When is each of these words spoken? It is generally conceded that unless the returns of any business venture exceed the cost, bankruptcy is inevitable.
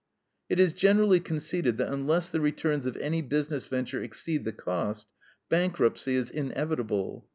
It 0.49 0.59
is 0.59 0.73
generally 0.73 1.19
conceded 1.19 1.77
that 1.77 1.93
unless 1.93 2.27
the 2.27 2.41
returns 2.41 2.87
of 2.87 2.97
any 2.97 3.21
business 3.21 3.67
venture 3.67 4.01
exceed 4.01 4.45
the 4.45 4.51
cost, 4.51 5.05
bankruptcy 5.47 6.15
is 6.15 6.31
inevitable. 6.31 7.27